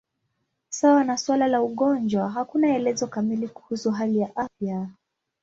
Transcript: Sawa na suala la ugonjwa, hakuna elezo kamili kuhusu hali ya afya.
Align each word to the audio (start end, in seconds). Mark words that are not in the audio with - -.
Sawa 0.69 1.03
na 1.03 1.17
suala 1.17 1.47
la 1.47 1.61
ugonjwa, 1.61 2.29
hakuna 2.29 2.75
elezo 2.75 3.07
kamili 3.07 3.47
kuhusu 3.47 3.91
hali 3.91 4.19
ya 4.19 4.35
afya. 4.35 4.87